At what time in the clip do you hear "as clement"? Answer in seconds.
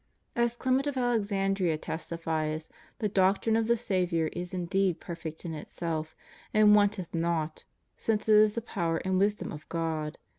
0.35-0.87